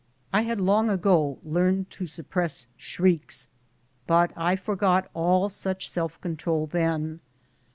[0.33, 3.45] I had long ago learned to suppress shrieks,
[4.07, 7.19] but I forgot all such self control then.